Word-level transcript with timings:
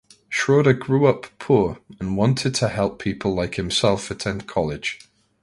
Schroeder 0.29 0.73
grew 0.73 1.05
up 1.05 1.27
poor 1.37 1.77
and 1.99 2.17
wanted 2.17 2.55
to 2.55 2.69
help 2.69 2.97
people 2.99 3.35
like 3.35 3.53
himself 3.53 4.09
attend 4.09 4.47
college. 4.47 4.97